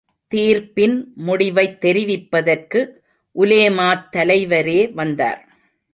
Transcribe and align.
தீர்ப்பின் 0.35 1.03
முடிவைத் 1.15 1.77
தெரிவிப்பதற்கு 1.85 2.79
உலேமாத்தலைவரே 3.35 4.93
வந்தார். 4.93 5.41